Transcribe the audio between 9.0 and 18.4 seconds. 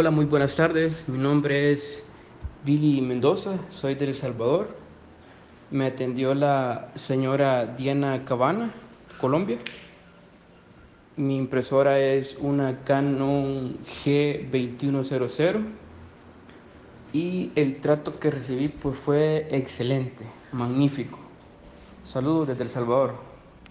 Colombia. Mi impresora es una Canon G2100 y el trato que